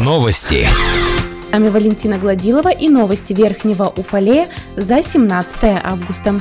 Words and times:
Новости. 0.00 0.66
С 1.50 1.52
вами 1.52 1.68
Валентина 1.68 2.16
Гладилова 2.16 2.70
и 2.70 2.88
новости 2.88 3.34
Верхнего 3.34 3.92
Уфалея 3.94 4.48
за 4.74 5.02
17 5.02 5.58
августа 5.84 6.40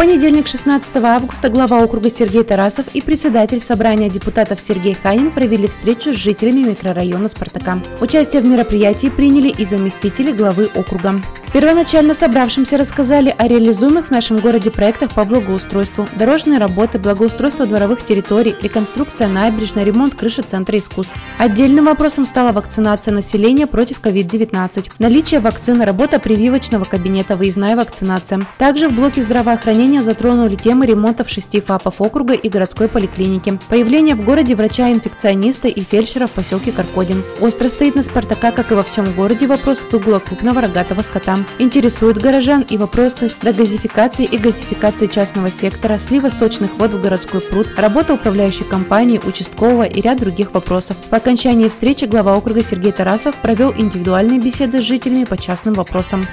понедельник, 0.00 0.48
16 0.48 0.96
августа, 0.96 1.50
глава 1.50 1.84
округа 1.84 2.08
Сергей 2.08 2.42
Тарасов 2.42 2.86
и 2.94 3.02
председатель 3.02 3.60
собрания 3.60 4.08
депутатов 4.08 4.58
Сергей 4.58 4.94
Ханин 4.94 5.30
провели 5.30 5.68
встречу 5.68 6.14
с 6.14 6.16
жителями 6.16 6.70
микрорайона 6.70 7.28
Спартака. 7.28 7.82
Участие 8.00 8.40
в 8.40 8.46
мероприятии 8.46 9.08
приняли 9.08 9.48
и 9.48 9.66
заместители 9.66 10.32
главы 10.32 10.70
округа. 10.74 11.20
Первоначально 11.52 12.14
собравшимся 12.14 12.78
рассказали 12.78 13.34
о 13.36 13.48
реализуемых 13.48 14.06
в 14.06 14.10
нашем 14.12 14.38
городе 14.38 14.70
проектах 14.70 15.12
по 15.12 15.24
благоустройству, 15.24 16.06
дорожные 16.14 16.60
работы, 16.60 17.00
благоустройство 17.00 17.66
дворовых 17.66 18.06
территорий, 18.06 18.54
реконструкция 18.62 19.26
набережной, 19.26 19.82
ремонт 19.82 20.14
крыши 20.14 20.42
Центра 20.42 20.78
искусств. 20.78 21.12
Отдельным 21.38 21.86
вопросом 21.86 22.24
стала 22.24 22.52
вакцинация 22.52 23.12
населения 23.12 23.66
против 23.66 24.00
COVID-19, 24.00 24.92
наличие 25.00 25.40
вакцины, 25.40 25.84
работа 25.84 26.20
прививочного 26.20 26.84
кабинета, 26.84 27.36
выездная 27.36 27.74
вакцинация. 27.74 28.46
Также 28.58 28.88
в 28.88 28.92
блоке 28.92 29.20
здравоохранения 29.20 30.04
затронули 30.04 30.54
темы 30.54 30.86
ремонтов 30.86 31.28
шести 31.28 31.60
ФАПов 31.60 31.94
округа 31.98 32.34
и 32.34 32.48
городской 32.48 32.86
поликлиники, 32.86 33.58
появление 33.68 34.14
в 34.14 34.24
городе 34.24 34.54
врача-инфекциониста 34.54 35.66
и 35.66 35.82
фельдшера 35.82 36.28
в 36.28 36.30
поселке 36.30 36.70
Каркодин. 36.70 37.24
Остро 37.40 37.68
стоит 37.68 37.96
на 37.96 38.04
Спартака, 38.04 38.52
как 38.52 38.70
и 38.70 38.74
во 38.74 38.84
всем 38.84 39.12
городе, 39.14 39.48
вопрос 39.48 39.84
выгула 39.90 40.20
крупного 40.20 40.60
рогатого 40.60 41.02
скота. 41.02 41.39
Интересуют 41.58 42.18
горожан 42.18 42.62
и 42.62 42.76
вопросы 42.76 43.30
дегазификации 43.42 44.24
и 44.24 44.38
газификации 44.38 45.06
частного 45.06 45.50
сектора, 45.50 45.98
слива 45.98 46.28
сточных 46.28 46.74
вод 46.74 46.92
в 46.92 47.02
городской 47.02 47.40
пруд, 47.40 47.68
работа 47.76 48.14
управляющей 48.14 48.64
компании, 48.64 49.20
участкового 49.22 49.84
и 49.84 50.00
ряд 50.00 50.20
других 50.20 50.54
вопросов. 50.54 50.96
По 51.08 51.16
окончании 51.18 51.68
встречи 51.68 52.04
глава 52.04 52.34
округа 52.34 52.62
Сергей 52.62 52.92
Тарасов 52.92 53.36
провел 53.36 53.72
индивидуальные 53.76 54.40
беседы 54.40 54.80
с 54.82 54.84
жителями 54.84 55.24
по 55.24 55.36
частным 55.36 55.74
вопросам. 55.74 56.24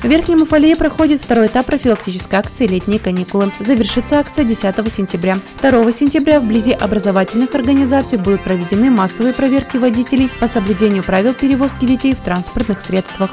В 0.00 0.04
Верхнем 0.04 0.42
Уфалее 0.42 0.76
проходит 0.76 1.20
второй 1.20 1.48
этап 1.48 1.66
профилактической 1.66 2.36
акции 2.36 2.68
«Летние 2.68 3.00
каникулы». 3.00 3.52
Завершится 3.58 4.20
акция 4.20 4.44
10 4.44 4.92
сентября. 4.92 5.40
2 5.60 5.90
сентября 5.90 6.40
вблизи 6.40 6.70
образовательных 6.70 7.52
организаций 7.56 8.16
будут 8.16 8.44
проведены 8.44 8.90
массовые 8.90 9.34
проверки 9.34 9.76
водителей 9.76 10.30
по 10.40 10.46
соблюдению 10.46 11.02
правил 11.02 11.34
перевозки 11.34 11.84
детей 11.84 12.14
в 12.14 12.20
транспортных 12.20 12.80
средствах. 12.80 13.32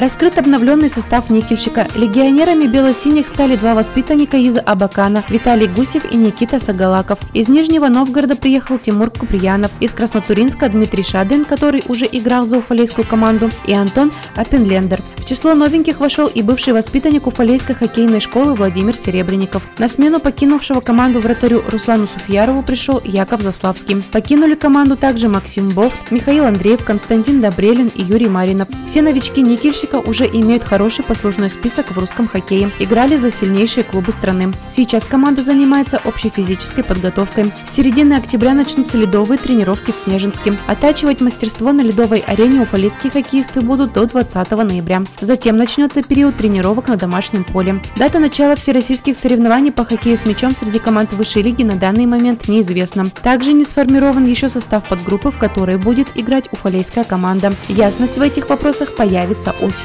Раскрыт 0.00 0.38
обновленный 0.38 0.88
состав 0.88 1.28
никельщика. 1.28 1.86
Легионерами 1.94 2.66
бело-синих 2.66 3.28
стали 3.28 3.56
два 3.56 3.74
воспитанника 3.74 4.38
из 4.38 4.56
Абакана– 4.56 5.22
Виталий 5.28 5.66
Гусев 5.66 6.10
и 6.10 6.16
Никита 6.16 6.58
Сагалаков. 6.58 7.18
Из 7.34 7.50
Нижнего 7.50 7.88
Новгорода 7.88 8.34
приехал 8.34 8.78
Тимур 8.78 9.10
Куприянов. 9.10 9.70
Из 9.78 9.92
Краснотуринска– 9.92 10.66
Дмитрий 10.70 11.02
Шадин, 11.02 11.44
который 11.44 11.84
уже 11.86 12.08
играл 12.10 12.46
за 12.46 12.56
уфалейскую 12.56 13.06
команду, 13.06 13.50
и 13.66 13.74
Антон 13.74 14.10
Аппенлендер. 14.36 15.02
В 15.18 15.26
число 15.26 15.52
новеньких 15.52 16.00
вошел 16.00 16.28
и 16.28 16.40
бывший 16.40 16.72
воспитанник 16.72 17.26
уфалейской 17.26 17.74
хоккейной 17.74 18.20
школы 18.20 18.54
Владимир 18.54 18.96
Серебренников. 18.96 19.66
На 19.76 19.90
смену 19.90 20.18
покинувшего 20.18 20.80
команду 20.80 21.20
вратарю 21.20 21.62
Руслану 21.68 22.06
Суфьярову 22.06 22.62
пришел 22.62 23.02
Яков 23.04 23.42
Заславский. 23.42 24.02
Покинули 24.10 24.54
команду 24.54 24.96
также 24.96 25.28
Максим 25.28 25.68
Бофт, 25.68 26.10
Михаил 26.10 26.46
Андреев, 26.46 26.82
Константин 26.82 27.42
Добрелин 27.42 27.92
и 27.94 28.02
Юрий 28.02 28.28
Маринов. 28.28 28.68
Все 28.86 29.02
новички 29.02 29.42
никельщика 29.42 29.89
болельщика 29.90 30.08
уже 30.08 30.26
имеют 30.26 30.64
хороший 30.64 31.04
послужной 31.04 31.50
список 31.50 31.90
в 31.90 31.98
русском 31.98 32.26
хоккее. 32.26 32.70
Играли 32.78 33.16
за 33.16 33.30
сильнейшие 33.30 33.84
клубы 33.84 34.12
страны. 34.12 34.52
Сейчас 34.68 35.04
команда 35.04 35.42
занимается 35.42 36.00
общей 36.04 36.30
физической 36.30 36.82
подготовкой. 36.82 37.52
С 37.64 37.70
середины 37.70 38.14
октября 38.14 38.54
начнутся 38.54 38.98
ледовые 38.98 39.38
тренировки 39.38 39.92
в 39.92 39.96
Снежинске. 39.96 40.54
Оттачивать 40.66 41.20
мастерство 41.20 41.72
на 41.72 41.82
ледовой 41.82 42.20
арене 42.26 42.60
уфалейские 42.60 43.10
хоккеисты 43.10 43.60
будут 43.60 43.92
до 43.92 44.06
20 44.06 44.50
ноября. 44.50 45.02
Затем 45.20 45.56
начнется 45.56 46.02
период 46.02 46.36
тренировок 46.36 46.88
на 46.88 46.96
домашнем 46.96 47.44
поле. 47.44 47.82
Дата 47.96 48.18
начала 48.18 48.54
всероссийских 48.56 49.16
соревнований 49.16 49.72
по 49.72 49.84
хоккею 49.84 50.16
с 50.16 50.26
мячом 50.26 50.54
среди 50.54 50.78
команд 50.78 51.12
высшей 51.12 51.42
лиги 51.42 51.62
на 51.62 51.76
данный 51.76 52.06
момент 52.06 52.48
неизвестна. 52.48 53.10
Также 53.22 53.52
не 53.52 53.64
сформирован 53.64 54.26
еще 54.26 54.48
состав 54.48 54.88
подгруппы, 54.88 55.30
в 55.30 55.38
которой 55.38 55.76
будет 55.76 56.08
играть 56.14 56.48
уфалейская 56.52 57.04
команда. 57.04 57.52
Ясность 57.68 58.18
в 58.18 58.22
этих 58.22 58.48
вопросах 58.48 58.94
появится 58.94 59.52
осенью. 59.60 59.79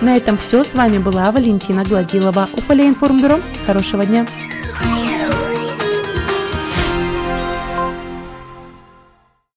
На 0.00 0.16
этом 0.16 0.38
все. 0.38 0.64
С 0.64 0.74
вами 0.74 0.98
была 0.98 1.30
Валентина 1.30 1.84
Гладилова. 1.84 2.48
Уфалей 2.54 2.88
информбюро. 2.88 3.40
Хорошего 3.66 4.06
дня. 4.06 4.26